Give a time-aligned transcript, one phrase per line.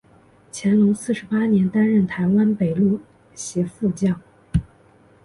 [0.51, 2.99] 乾隆四十八年担任台湾北路
[3.35, 4.19] 协副将。